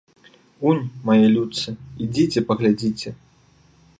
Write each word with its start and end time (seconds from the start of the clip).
Унь, 0.69 0.79
мае 1.09 1.17
людцы, 1.35 1.69
ідзіце, 2.05 2.39
паглядзіце! 2.49 3.09